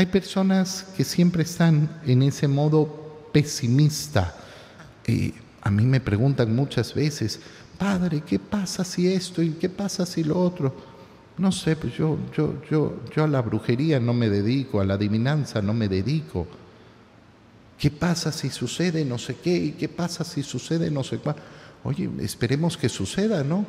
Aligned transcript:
Hay 0.00 0.06
personas 0.06 0.86
que 0.96 1.04
siempre 1.04 1.42
están 1.42 2.00
en 2.06 2.22
ese 2.22 2.48
modo 2.48 3.28
pesimista. 3.34 4.34
Eh, 5.06 5.34
a 5.60 5.70
mí 5.70 5.84
me 5.84 6.00
preguntan 6.00 6.56
muchas 6.56 6.94
veces, 6.94 7.38
Padre, 7.76 8.22
¿qué 8.26 8.38
pasa 8.38 8.82
si 8.82 9.12
esto 9.12 9.42
y 9.42 9.50
qué 9.50 9.68
pasa 9.68 10.06
si 10.06 10.24
lo 10.24 10.40
otro? 10.40 10.74
No 11.36 11.52
sé, 11.52 11.76
pues 11.76 11.98
yo, 11.98 12.16
yo, 12.34 12.62
yo, 12.70 13.02
yo 13.14 13.24
a 13.24 13.28
la 13.28 13.42
brujería 13.42 14.00
no 14.00 14.14
me 14.14 14.30
dedico, 14.30 14.80
a 14.80 14.86
la 14.86 14.94
adivinanza 14.94 15.60
no 15.60 15.74
me 15.74 15.86
dedico. 15.86 16.46
¿Qué 17.78 17.90
pasa 17.90 18.32
si 18.32 18.48
sucede 18.48 19.04
no 19.04 19.18
sé 19.18 19.36
qué? 19.36 19.54
¿Y 19.54 19.72
qué 19.72 19.90
pasa 19.90 20.24
si 20.24 20.42
sucede 20.42 20.90
no 20.90 21.04
sé 21.04 21.18
cuál? 21.18 21.36
Oye, 21.84 22.08
esperemos 22.20 22.78
que 22.78 22.88
suceda, 22.88 23.44
¿no? 23.44 23.66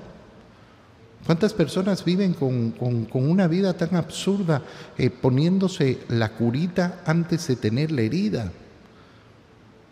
¿Cuántas 1.26 1.54
personas 1.54 2.04
viven 2.04 2.34
con, 2.34 2.74
una 3.14 3.48
vida 3.48 3.74
tan 3.74 3.96
absurda, 3.96 4.64
eh, 4.98 5.10
poniéndose 5.10 6.00
la 6.10 6.30
curita 6.30 7.02
antes 7.06 7.48
de 7.48 7.56
tener 7.56 7.92
la 7.92 8.02
herida? 8.02 8.52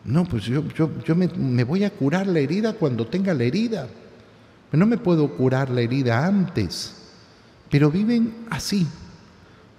No, 0.06 0.26
pues 0.26 0.46
yo, 0.46 0.68
yo, 0.70 0.90
yo 1.04 1.16
me, 1.16 1.28
me, 1.28 1.64
voy 1.64 1.84
a 1.84 1.92
curar 1.92 2.26
la 2.26 2.40
herida 2.40 2.74
cuando 2.74 3.06
tenga 3.06 3.34
la 3.34 3.44
herida. 3.44 3.88
No 4.72 4.86
me 4.86 4.98
puedo 4.98 5.36
curar 5.36 5.70
la 5.70 5.82
herida 5.82 6.26
antes. 6.26 6.96
Pero 7.70 7.92
viven 7.92 8.46
así, 8.50 8.88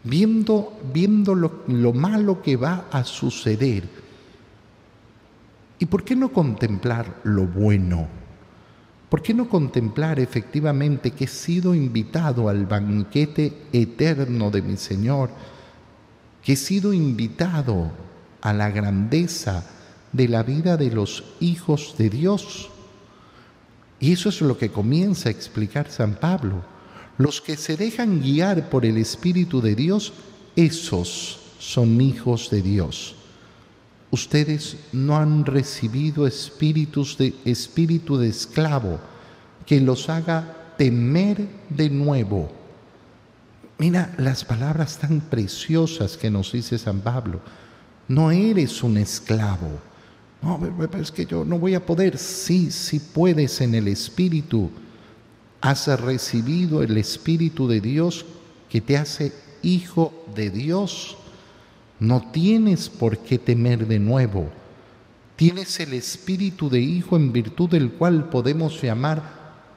viendo, 0.04 0.78
viendo 0.92 1.34
lo, 1.34 1.64
lo 1.66 1.92
malo 1.92 2.42
que 2.42 2.56
va 2.56 2.86
a 2.92 3.02
suceder. 3.02 3.84
¿Y 5.80 5.86
por 5.86 6.04
qué 6.04 6.14
no 6.14 6.32
contemplar 6.32 7.20
lo 7.24 7.46
bueno? 7.46 8.19
¿Por 9.10 9.22
qué 9.22 9.34
no 9.34 9.48
contemplar 9.48 10.20
efectivamente 10.20 11.10
que 11.10 11.24
he 11.24 11.28
sido 11.28 11.74
invitado 11.74 12.48
al 12.48 12.64
banquete 12.64 13.64
eterno 13.72 14.52
de 14.52 14.62
mi 14.62 14.76
Señor? 14.76 15.30
Que 16.44 16.52
he 16.52 16.56
sido 16.56 16.92
invitado 16.92 17.90
a 18.40 18.52
la 18.52 18.70
grandeza 18.70 19.64
de 20.12 20.28
la 20.28 20.44
vida 20.44 20.76
de 20.76 20.92
los 20.92 21.24
hijos 21.40 21.96
de 21.98 22.08
Dios. 22.08 22.70
Y 23.98 24.12
eso 24.12 24.28
es 24.28 24.40
lo 24.42 24.56
que 24.56 24.70
comienza 24.70 25.28
a 25.28 25.32
explicar 25.32 25.90
San 25.90 26.14
Pablo. 26.14 26.62
Los 27.18 27.40
que 27.40 27.56
se 27.56 27.76
dejan 27.76 28.20
guiar 28.20 28.70
por 28.70 28.86
el 28.86 28.96
Espíritu 28.96 29.60
de 29.60 29.74
Dios, 29.74 30.12
esos 30.54 31.40
son 31.58 32.00
hijos 32.00 32.48
de 32.48 32.62
Dios. 32.62 33.16
Ustedes 34.10 34.76
no 34.92 35.16
han 35.16 35.44
recibido 35.44 36.26
espíritus 36.26 37.16
de 37.16 37.34
espíritu 37.44 38.16
de 38.16 38.28
esclavo 38.28 38.98
que 39.66 39.80
los 39.80 40.08
haga 40.08 40.74
temer 40.76 41.46
de 41.68 41.90
nuevo. 41.90 42.50
Mira 43.78 44.12
las 44.18 44.44
palabras 44.44 44.98
tan 44.98 45.20
preciosas 45.20 46.16
que 46.16 46.30
nos 46.30 46.52
dice 46.52 46.76
San 46.76 47.00
Pablo. 47.00 47.40
No 48.08 48.30
eres 48.30 48.82
un 48.82 48.96
esclavo. 48.96 49.78
No, 50.42 50.58
es 50.98 51.12
que 51.12 51.26
yo 51.26 51.44
no 51.44 51.58
voy 51.58 51.74
a 51.74 51.84
poder. 51.86 52.18
Sí, 52.18 52.70
sí 52.70 52.98
puedes 52.98 53.60
en 53.60 53.74
el 53.74 53.88
Espíritu. 53.88 54.70
Has 55.60 55.86
recibido 56.00 56.82
el 56.82 56.96
Espíritu 56.96 57.68
de 57.68 57.80
Dios 57.80 58.24
que 58.68 58.80
te 58.80 58.96
hace 58.96 59.32
hijo 59.62 60.12
de 60.34 60.50
Dios. 60.50 61.16
No 62.00 62.30
tienes 62.32 62.88
por 62.88 63.18
qué 63.18 63.38
temer 63.38 63.86
de 63.86 63.98
nuevo. 63.98 64.48
Tienes 65.36 65.78
el 65.80 65.92
espíritu 65.92 66.70
de 66.70 66.80
hijo 66.80 67.16
en 67.16 67.30
virtud 67.30 67.68
del 67.68 67.92
cual 67.92 68.30
podemos 68.30 68.80
llamar 68.80 69.22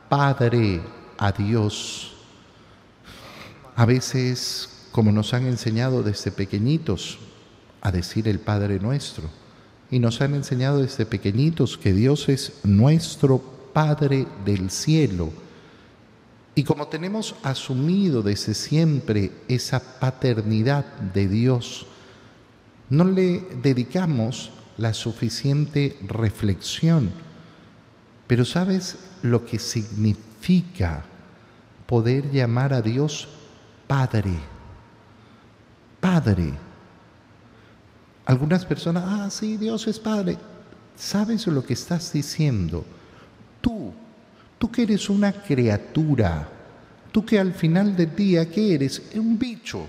Padre 0.08 0.82
a 1.18 1.34
Dios. 1.34 2.14
A 3.76 3.86
veces, 3.86 4.88
como 4.94 5.12
nos 5.12 5.34
han 5.34 5.48
enseñado 5.48 6.02
desde 6.02 6.32
pequeñitos 6.32 7.20
a 7.82 7.92
decir 7.92 8.28
el 8.30 8.40
Padre 8.40 8.80
nuestro, 8.80 9.30
y 9.92 10.00
nos 10.00 10.22
han 10.22 10.34
enseñado 10.34 10.82
desde 10.82 11.06
pequeñitos 11.06 11.78
que 11.78 11.94
Dios 11.94 12.30
es 12.30 12.54
nuestro 12.64 13.40
Padre 13.74 14.28
del 14.46 14.70
cielo. 14.70 15.32
Y 16.56 16.64
como 16.64 16.88
tenemos 16.88 17.36
asumido 17.44 18.22
desde 18.22 18.54
siempre 18.54 19.32
esa 19.48 19.80
paternidad 20.00 20.86
de 21.14 21.28
Dios, 21.28 21.88
no 22.90 23.06
le 23.06 23.40
dedicamos 23.62 24.52
la 24.78 24.94
suficiente 24.94 25.98
reflexión. 26.08 27.12
Pero 28.28 28.46
¿sabes 28.46 28.98
lo 29.22 29.46
que 29.46 29.60
significa 29.60 31.04
poder 31.86 32.32
llamar 32.32 32.74
a 32.74 32.82
Dios 32.82 33.28
Padre? 33.88 34.34
Padre. 36.00 36.54
Algunas 38.26 38.66
personas, 38.66 39.04
ah, 39.06 39.30
sí, 39.30 39.58
Dios 39.58 39.88
es 39.88 40.00
Padre. 40.00 40.38
¿Sabes 40.96 41.48
lo 41.48 41.66
que 41.66 41.74
estás 41.74 42.14
diciendo? 42.14 42.86
Tú, 43.62 43.94
tú 44.58 44.72
que 44.72 44.84
eres 44.84 45.10
una 45.10 45.32
criatura, 45.32 46.48
tú 47.12 47.26
que 47.26 47.40
al 47.40 47.54
final 47.54 47.96
del 47.96 48.16
día, 48.16 48.50
¿qué 48.50 48.76
eres? 48.76 49.02
Un 49.16 49.38
bicho 49.38 49.86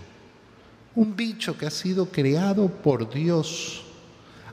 un 0.97 1.17
bicho 1.17 1.57
que 1.59 1.67
ha 1.67 1.71
sido 1.71 2.07
creado 2.07 2.69
por 2.69 3.13
Dios, 3.13 3.85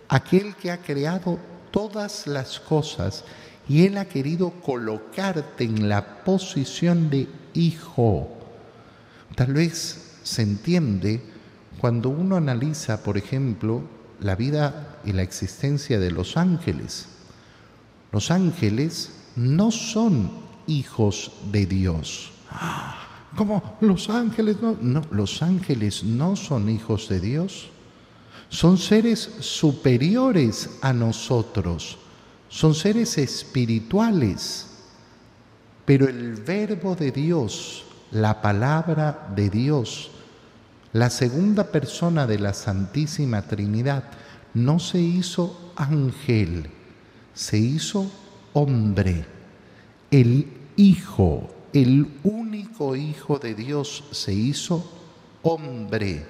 aquel 0.10 0.56
que 0.56 0.72
ha 0.72 0.82
creado 0.82 1.40
todas 1.72 2.28
las 2.28 2.60
cosas 2.60 3.24
y 3.68 3.86
Él 3.86 3.98
ha 3.98 4.06
querido 4.06 4.52
colocarte 4.62 5.64
en 5.64 5.88
la 5.88 6.24
posición 6.24 7.10
de 7.10 7.28
hijo. 7.54 8.28
Tal 9.36 9.54
vez 9.54 10.18
se 10.24 10.42
entiende 10.42 11.22
cuando 11.80 12.10
uno 12.10 12.36
analiza, 12.36 13.04
por 13.04 13.18
ejemplo, 13.18 13.84
la 14.20 14.36
vida 14.36 15.00
y 15.06 15.14
la 15.14 15.24
existencia 15.24 16.00
de 16.00 16.12
los 16.12 16.38
ángeles. 16.38 17.08
Los 18.12 18.30
ángeles 18.30 19.14
no 19.36 19.72
son 19.72 20.32
hijos 20.68 21.32
de 21.52 21.66
Dios. 21.66 22.32
¿Cómo? 23.36 23.78
¿Los 23.82 24.10
ángeles 24.10 24.62
no? 24.62 24.78
No, 24.82 25.02
los 25.12 25.42
ángeles 25.42 26.04
no 26.04 26.36
son 26.36 26.70
hijos 26.70 27.08
de 27.08 27.20
Dios. 27.20 27.70
Son 28.50 28.78
seres 28.78 29.20
superiores 29.40 30.78
a 30.82 30.92
nosotros. 30.92 31.98
Son 32.50 32.76
seres 32.76 33.18
espirituales. 33.18 34.68
Pero 35.86 36.08
el 36.08 36.34
verbo 36.36 36.96
de 36.96 37.12
Dios, 37.12 37.86
la 38.12 38.42
palabra 38.42 39.32
de 39.36 39.50
Dios, 39.50 40.12
la 40.94 41.10
segunda 41.10 41.72
persona 41.72 42.28
de 42.28 42.40
la 42.40 42.54
Santísima 42.54 43.44
Trinidad, 43.44 44.04
no 44.54 44.80
se 44.80 45.00
hizo 45.00 45.74
ángel, 45.78 46.70
se 47.34 47.58
hizo 47.58 48.12
hombre, 48.54 49.26
el 50.12 50.58
Hijo 50.76 51.50
el 51.74 52.08
único 52.24 52.96
Hijo 52.96 53.40
de 53.40 53.56
Dios 53.56 54.04
se 54.12 54.34
hizo 54.34 54.90
hombre 55.42 56.26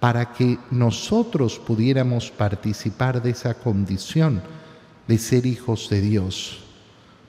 para 0.00 0.32
que 0.32 0.58
nosotros 0.70 1.58
pudiéramos 1.58 2.30
participar 2.30 3.22
de 3.22 3.30
esa 3.30 3.54
condición 3.54 4.42
de 5.06 5.18
ser 5.18 5.46
hijos 5.46 5.88
de 5.90 6.00
Dios, 6.00 6.60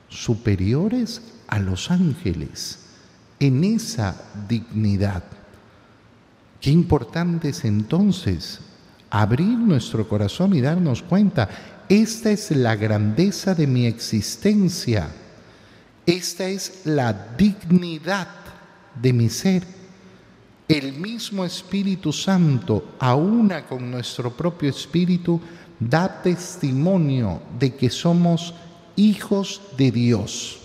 superiores 0.08 1.22
a 1.48 1.58
los 1.58 1.90
ángeles, 1.90 2.80
en 3.40 3.64
esa 3.64 4.20
dignidad. 4.48 5.24
Qué 6.60 6.70
importante 6.70 7.50
es 7.50 7.64
entonces 7.64 8.60
abrir 9.10 9.58
nuestro 9.58 10.08
corazón 10.08 10.54
y 10.54 10.60
darnos 10.60 11.02
cuenta, 11.02 11.48
esta 11.88 12.30
es 12.30 12.50
la 12.50 12.74
grandeza 12.76 13.54
de 13.54 13.66
mi 13.66 13.86
existencia 13.86 15.10
esta 16.06 16.48
es 16.48 16.82
la 16.84 17.12
dignidad 17.36 18.28
de 19.00 19.12
mi 19.12 19.28
ser. 19.28 19.64
El 20.66 20.94
mismo 20.94 21.44
Espíritu 21.44 22.12
Santo, 22.12 22.94
a 22.98 23.14
una 23.14 23.66
con 23.66 23.90
nuestro 23.90 24.30
propio 24.34 24.70
Espíritu, 24.70 25.40
da 25.78 26.22
testimonio 26.22 27.42
de 27.58 27.74
que 27.74 27.90
somos 27.90 28.54
hijos 28.96 29.60
de 29.76 29.90
Dios. 29.90 30.58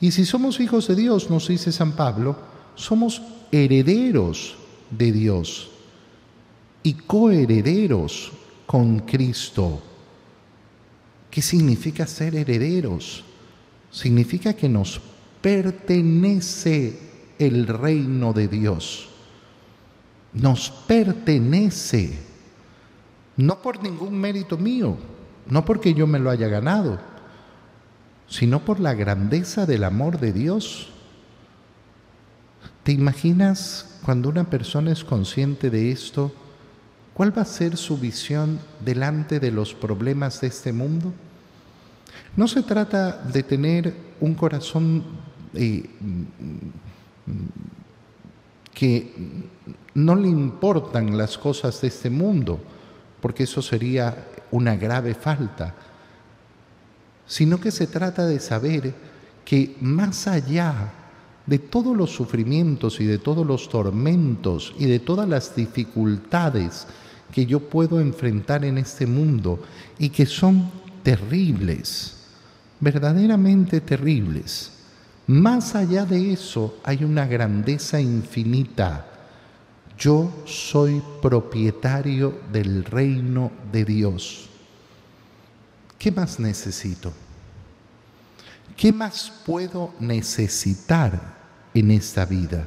Y 0.00 0.12
si 0.12 0.24
somos 0.24 0.60
hijos 0.60 0.88
de 0.88 0.96
Dios, 0.96 1.28
nos 1.28 1.48
dice 1.48 1.72
San 1.72 1.92
Pablo, 1.92 2.36
somos 2.74 3.20
herederos 3.52 4.56
de 4.90 5.12
Dios 5.12 5.70
y 6.82 6.94
coherederos 6.94 8.32
con 8.66 9.00
Cristo. 9.00 9.82
¿Qué 11.30 11.42
significa 11.42 12.06
ser 12.06 12.34
herederos? 12.34 13.24
Significa 13.90 14.54
que 14.54 14.68
nos 14.68 15.00
pertenece 15.40 16.98
el 17.38 17.66
reino 17.66 18.32
de 18.32 18.48
Dios. 18.48 19.08
Nos 20.32 20.70
pertenece, 20.70 22.18
no 23.36 23.60
por 23.62 23.82
ningún 23.82 24.18
mérito 24.18 24.56
mío, 24.56 24.96
no 25.48 25.64
porque 25.64 25.94
yo 25.94 26.06
me 26.06 26.18
lo 26.18 26.30
haya 26.30 26.48
ganado, 26.48 27.00
sino 28.28 28.64
por 28.64 28.78
la 28.78 28.94
grandeza 28.94 29.66
del 29.66 29.82
amor 29.82 30.20
de 30.20 30.32
Dios. 30.32 30.88
¿Te 32.84 32.92
imaginas 32.92 33.98
cuando 34.04 34.28
una 34.28 34.48
persona 34.48 34.92
es 34.92 35.02
consciente 35.02 35.68
de 35.70 35.90
esto, 35.90 36.32
cuál 37.12 37.36
va 37.36 37.42
a 37.42 37.46
ser 37.46 37.76
su 37.76 37.98
visión 37.98 38.60
delante 38.84 39.40
de 39.40 39.50
los 39.50 39.74
problemas 39.74 40.40
de 40.40 40.46
este 40.46 40.72
mundo? 40.72 41.12
No 42.36 42.48
se 42.48 42.62
trata 42.62 43.12
de 43.12 43.42
tener 43.42 43.94
un 44.20 44.34
corazón 44.34 45.04
eh, 45.54 45.84
que 48.72 49.12
no 49.94 50.14
le 50.14 50.28
importan 50.28 51.16
las 51.16 51.36
cosas 51.36 51.80
de 51.80 51.88
este 51.88 52.10
mundo, 52.10 52.60
porque 53.20 53.44
eso 53.44 53.60
sería 53.60 54.28
una 54.50 54.76
grave 54.76 55.14
falta, 55.14 55.74
sino 57.26 57.60
que 57.60 57.70
se 57.70 57.86
trata 57.86 58.26
de 58.26 58.40
saber 58.40 58.94
que 59.44 59.76
más 59.80 60.26
allá 60.26 60.92
de 61.46 61.58
todos 61.58 61.96
los 61.96 62.10
sufrimientos 62.10 63.00
y 63.00 63.06
de 63.06 63.18
todos 63.18 63.46
los 63.46 63.68
tormentos 63.68 64.72
y 64.78 64.86
de 64.86 65.00
todas 65.00 65.28
las 65.28 65.54
dificultades 65.54 66.86
que 67.32 67.46
yo 67.46 67.60
puedo 67.60 68.00
enfrentar 68.00 68.64
en 68.64 68.78
este 68.78 69.06
mundo 69.06 69.60
y 69.98 70.10
que 70.10 70.26
son 70.26 70.70
terribles, 71.02 72.16
verdaderamente 72.80 73.80
terribles, 73.80 74.72
más 75.26 75.74
allá 75.74 76.04
de 76.04 76.32
eso 76.32 76.78
hay 76.82 77.04
una 77.04 77.26
grandeza 77.26 78.00
infinita. 78.00 79.06
Yo 79.96 80.42
soy 80.44 81.02
propietario 81.22 82.40
del 82.52 82.84
reino 82.84 83.52
de 83.70 83.84
Dios. 83.84 84.48
¿Qué 85.98 86.10
más 86.10 86.40
necesito? 86.40 87.12
¿Qué 88.76 88.92
más 88.92 89.30
puedo 89.44 89.92
necesitar 90.00 91.20
en 91.74 91.90
esta 91.90 92.24
vida? 92.24 92.66